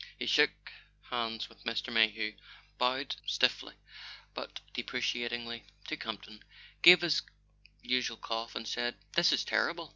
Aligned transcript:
He 0.17 0.25
shook 0.25 0.71
hands 1.11 1.47
with 1.47 1.63
Mr. 1.63 1.93
Mayhew, 1.93 2.33
bowed 2.79 3.17
stiffly 3.27 3.75
but 4.33 4.59
deprecatingly 4.73 5.63
to 5.89 5.95
Campton, 5.95 6.41
gave 6.81 7.01
his 7.01 7.21
usual 7.83 8.17
cough, 8.17 8.55
and 8.55 8.67
said: 8.67 8.95
"This 9.13 9.31
is 9.31 9.43
terrible." 9.45 9.89